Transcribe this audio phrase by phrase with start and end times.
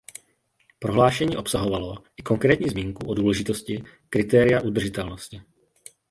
[0.79, 5.41] Prohlášení obsahovalo i konkrétní zmínku o důležitosti kritéria udržitelnosti.